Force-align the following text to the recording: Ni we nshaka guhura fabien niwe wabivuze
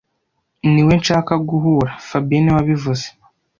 Ni 0.71 0.81
we 0.87 0.93
nshaka 1.01 1.33
guhura 1.49 1.91
fabien 2.07 2.41
niwe 2.43 2.57
wabivuze 2.57 3.07